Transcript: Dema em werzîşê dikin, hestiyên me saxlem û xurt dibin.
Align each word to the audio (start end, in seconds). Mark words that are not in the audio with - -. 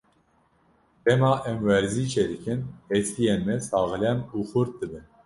Dema 1.05 1.29
em 1.49 1.57
werzîşê 1.67 2.23
dikin, 2.31 2.59
hestiyên 2.91 3.41
me 3.47 3.55
saxlem 3.67 4.19
û 4.35 4.37
xurt 4.49 4.71
dibin. 4.79 5.05